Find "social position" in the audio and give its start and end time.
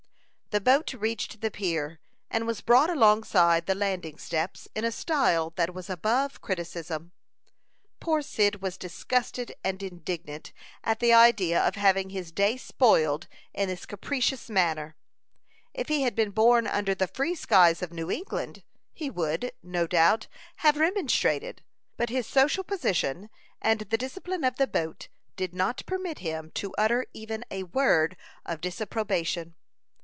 22.27-23.29